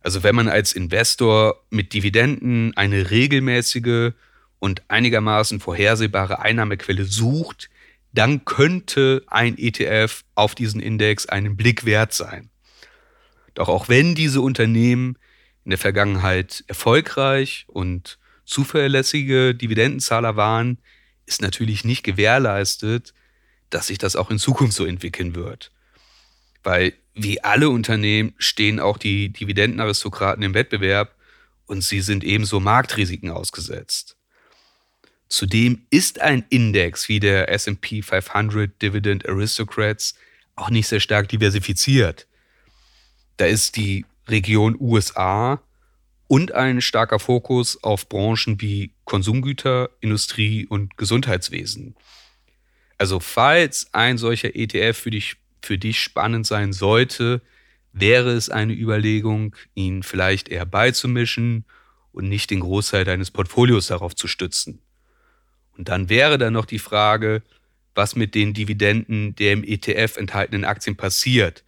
Also 0.00 0.22
wenn 0.22 0.34
man 0.34 0.48
als 0.48 0.72
Investor 0.72 1.64
mit 1.70 1.92
Dividenden 1.92 2.76
eine 2.76 3.10
regelmäßige 3.10 4.12
und 4.58 4.82
einigermaßen 4.88 5.60
vorhersehbare 5.60 6.38
Einnahmequelle 6.40 7.04
sucht, 7.04 7.68
dann 8.12 8.44
könnte 8.44 9.24
ein 9.26 9.58
ETF 9.58 10.24
auf 10.34 10.54
diesen 10.54 10.80
Index 10.80 11.26
einen 11.26 11.56
Blick 11.56 11.84
wert 11.84 12.12
sein. 12.12 12.50
Doch 13.54 13.68
auch 13.68 13.88
wenn 13.88 14.14
diese 14.14 14.40
Unternehmen 14.40 15.18
in 15.64 15.70
der 15.70 15.78
Vergangenheit 15.78 16.64
erfolgreich 16.68 17.64
und 17.66 18.18
zuverlässige 18.44 19.54
Dividendenzahler 19.54 20.36
waren, 20.36 20.78
ist 21.26 21.42
natürlich 21.42 21.84
nicht 21.84 22.04
gewährleistet, 22.04 23.12
dass 23.70 23.88
sich 23.88 23.98
das 23.98 24.16
auch 24.16 24.30
in 24.30 24.38
Zukunft 24.38 24.74
so 24.74 24.84
entwickeln 24.84 25.34
wird. 25.34 25.70
Weil 26.62 26.94
wie 27.14 27.42
alle 27.42 27.70
Unternehmen 27.70 28.34
stehen 28.38 28.80
auch 28.80 28.98
die 28.98 29.30
Dividendenaristokraten 29.30 30.42
im 30.42 30.54
Wettbewerb 30.54 31.14
und 31.66 31.82
sie 31.82 32.00
sind 32.00 32.24
ebenso 32.24 32.60
Marktrisiken 32.60 33.30
ausgesetzt. 33.30 34.16
Zudem 35.28 35.86
ist 35.90 36.20
ein 36.20 36.44
Index 36.50 37.08
wie 37.08 37.18
der 37.18 37.50
SP 37.50 38.02
500 38.02 38.80
Dividend 38.80 39.28
Aristocrats 39.28 40.14
auch 40.54 40.70
nicht 40.70 40.86
sehr 40.86 41.00
stark 41.00 41.28
diversifiziert. 41.28 42.26
Da 43.36 43.46
ist 43.46 43.76
die 43.76 44.04
Region 44.28 44.76
USA 44.78 45.60
und 46.28 46.52
ein 46.52 46.80
starker 46.80 47.18
Fokus 47.18 47.82
auf 47.82 48.08
Branchen 48.08 48.60
wie 48.60 48.92
Konsumgüter, 49.04 49.90
Industrie 50.00 50.66
und 50.66 50.96
Gesundheitswesen. 50.96 51.94
Also 52.98 53.20
falls 53.20 53.88
ein 53.92 54.18
solcher 54.18 54.54
ETF 54.54 54.96
für 54.96 55.10
dich 55.10 55.36
für 55.62 55.78
dich 55.78 56.00
spannend 56.00 56.46
sein 56.46 56.72
sollte, 56.72 57.42
wäre 57.92 58.30
es 58.32 58.50
eine 58.50 58.72
Überlegung, 58.72 59.56
ihn 59.74 60.02
vielleicht 60.02 60.48
eher 60.48 60.64
beizumischen 60.64 61.64
und 62.12 62.28
nicht 62.28 62.50
den 62.50 62.60
Großteil 62.60 63.04
deines 63.04 63.30
Portfolios 63.30 63.88
darauf 63.88 64.14
zu 64.14 64.28
stützen. 64.28 64.80
Und 65.76 65.88
dann 65.88 66.08
wäre 66.08 66.38
dann 66.38 66.52
noch 66.52 66.66
die 66.66 66.78
Frage, 66.78 67.42
was 67.94 68.16
mit 68.16 68.34
den 68.34 68.54
Dividenden 68.54 69.34
der 69.34 69.52
im 69.52 69.64
ETF 69.64 70.16
enthaltenen 70.16 70.64
Aktien 70.64 70.96
passiert. 70.96 71.64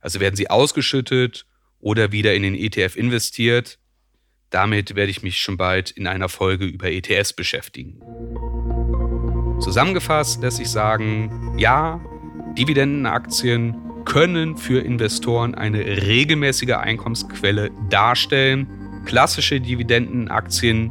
Also 0.00 0.20
werden 0.20 0.36
sie 0.36 0.48
ausgeschüttet 0.50 1.46
oder 1.80 2.12
wieder 2.12 2.34
in 2.34 2.42
den 2.42 2.54
ETF 2.54 2.96
investiert? 2.96 3.78
Damit 4.50 4.94
werde 4.94 5.10
ich 5.10 5.22
mich 5.22 5.38
schon 5.38 5.56
bald 5.56 5.90
in 5.90 6.06
einer 6.06 6.28
Folge 6.28 6.66
über 6.66 6.90
ETFs 6.90 7.32
beschäftigen. 7.32 8.00
Zusammengefasst 9.62 10.42
lässt 10.42 10.56
sich 10.56 10.68
sagen, 10.68 11.54
ja, 11.56 12.00
Dividendenaktien 12.58 13.76
können 14.04 14.56
für 14.56 14.80
Investoren 14.80 15.54
eine 15.54 15.78
regelmäßige 15.78 16.72
Einkommensquelle 16.72 17.70
darstellen. 17.88 18.66
Klassische 19.04 19.60
Dividendenaktien 19.60 20.90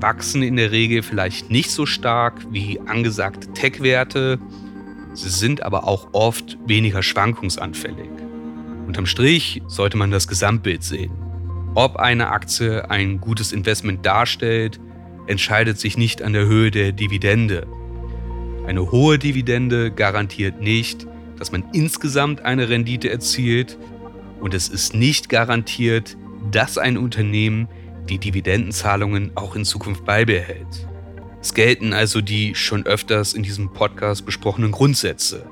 wachsen 0.00 0.42
in 0.42 0.56
der 0.56 0.72
Regel 0.72 1.04
vielleicht 1.04 1.50
nicht 1.50 1.70
so 1.70 1.86
stark 1.86 2.34
wie 2.50 2.80
angesagte 2.80 3.52
Tech-Werte. 3.52 4.40
Sie 5.14 5.28
sind 5.30 5.62
aber 5.62 5.86
auch 5.86 6.08
oft 6.12 6.58
weniger 6.66 7.04
schwankungsanfällig. 7.04 8.10
Unterm 8.88 9.06
Strich 9.06 9.62
sollte 9.68 9.96
man 9.96 10.10
das 10.10 10.26
Gesamtbild 10.26 10.82
sehen. 10.82 11.12
Ob 11.76 11.96
eine 11.96 12.30
Aktie 12.30 12.90
ein 12.90 13.20
gutes 13.20 13.52
Investment 13.52 14.04
darstellt, 14.04 14.80
entscheidet 15.28 15.78
sich 15.78 15.96
nicht 15.96 16.20
an 16.22 16.32
der 16.32 16.46
Höhe 16.46 16.72
der 16.72 16.90
Dividende, 16.90 17.66
eine 18.68 18.90
hohe 18.90 19.18
Dividende 19.18 19.90
garantiert 19.90 20.60
nicht, 20.60 21.06
dass 21.38 21.52
man 21.52 21.64
insgesamt 21.72 22.42
eine 22.42 22.68
Rendite 22.68 23.08
erzielt 23.08 23.78
und 24.40 24.52
es 24.52 24.68
ist 24.68 24.94
nicht 24.94 25.30
garantiert, 25.30 26.18
dass 26.50 26.76
ein 26.76 26.98
Unternehmen 26.98 27.68
die 28.10 28.18
Dividendenzahlungen 28.18 29.32
auch 29.36 29.56
in 29.56 29.64
Zukunft 29.64 30.04
beibehält. 30.04 30.86
Es 31.40 31.54
gelten 31.54 31.94
also 31.94 32.20
die 32.20 32.54
schon 32.54 32.84
öfters 32.84 33.32
in 33.32 33.42
diesem 33.42 33.72
Podcast 33.72 34.26
besprochenen 34.26 34.70
Grundsätze. 34.70 35.50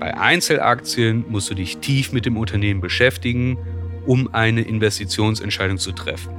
Bei 0.00 0.16
Einzelaktien 0.16 1.26
musst 1.28 1.50
du 1.50 1.54
dich 1.54 1.78
tief 1.78 2.12
mit 2.12 2.24
dem 2.24 2.38
Unternehmen 2.38 2.80
beschäftigen, 2.80 3.58
um 4.06 4.32
eine 4.32 4.62
Investitionsentscheidung 4.62 5.76
zu 5.76 5.92
treffen. 5.92 6.32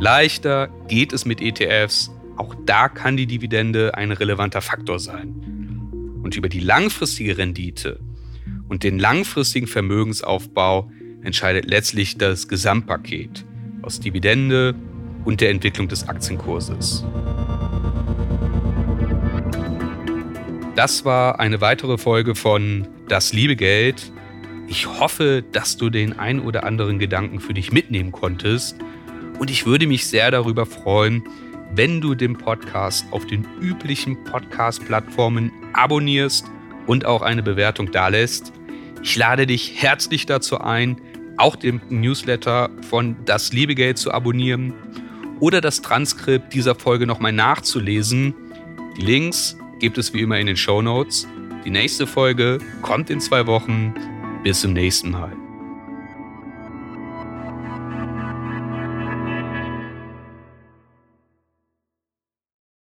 Leichter 0.00 0.68
geht 0.88 1.12
es 1.12 1.26
mit 1.26 1.42
ETFs, 1.42 2.10
auch 2.36 2.54
da 2.66 2.88
kann 2.88 3.16
die 3.16 3.26
Dividende 3.26 3.94
ein 3.94 4.12
relevanter 4.12 4.60
Faktor 4.60 4.98
sein. 4.98 5.34
Und 6.22 6.36
über 6.36 6.48
die 6.48 6.60
langfristige 6.60 7.38
Rendite 7.38 8.00
und 8.68 8.82
den 8.82 8.98
langfristigen 8.98 9.66
Vermögensaufbau 9.66 10.90
entscheidet 11.22 11.66
letztlich 11.66 12.18
das 12.18 12.48
Gesamtpaket 12.48 13.44
aus 13.82 14.00
Dividende 14.00 14.74
und 15.24 15.40
der 15.40 15.50
Entwicklung 15.50 15.88
des 15.88 16.08
Aktienkurses. 16.08 17.04
Das 20.74 21.04
war 21.04 21.38
eine 21.38 21.60
weitere 21.60 21.98
Folge 21.98 22.34
von 22.34 22.88
Das 23.08 23.32
liebe 23.32 23.54
Geld. 23.54 24.10
Ich 24.66 24.86
hoffe, 24.86 25.44
dass 25.52 25.76
du 25.76 25.88
den 25.88 26.18
ein 26.18 26.40
oder 26.40 26.64
anderen 26.64 26.98
Gedanken 26.98 27.38
für 27.38 27.54
dich 27.54 27.70
mitnehmen 27.70 28.10
konntest. 28.12 28.76
Und 29.38 29.50
ich 29.50 29.66
würde 29.66 29.86
mich 29.86 30.06
sehr 30.06 30.30
darüber 30.30 30.66
freuen, 30.66 31.22
wenn 31.76 32.00
du 32.00 32.14
den 32.14 32.36
Podcast 32.36 33.06
auf 33.10 33.26
den 33.26 33.46
üblichen 33.60 34.22
Podcast-Plattformen 34.24 35.50
abonnierst 35.72 36.46
und 36.86 37.04
auch 37.04 37.22
eine 37.22 37.42
Bewertung 37.42 37.90
dalässt. 37.90 38.52
Ich 39.02 39.16
lade 39.16 39.46
dich 39.46 39.82
herzlich 39.82 40.26
dazu 40.26 40.60
ein, 40.60 41.00
auch 41.36 41.56
den 41.56 41.80
Newsletter 41.88 42.70
von 42.88 43.16
Das 43.24 43.52
Liebegeld 43.52 43.98
zu 43.98 44.12
abonnieren 44.12 44.72
oder 45.40 45.60
das 45.60 45.82
Transkript 45.82 46.54
dieser 46.54 46.74
Folge 46.74 47.06
nochmal 47.06 47.32
nachzulesen. 47.32 48.34
Die 48.96 49.02
Links 49.04 49.58
gibt 49.80 49.98
es 49.98 50.14
wie 50.14 50.20
immer 50.20 50.38
in 50.38 50.46
den 50.46 50.56
Show 50.56 50.80
Notes. 50.80 51.26
Die 51.64 51.70
nächste 51.70 52.06
Folge 52.06 52.58
kommt 52.82 53.10
in 53.10 53.20
zwei 53.20 53.46
Wochen. 53.46 53.94
Bis 54.44 54.60
zum 54.60 54.74
nächsten 54.74 55.10
Mal. 55.10 55.43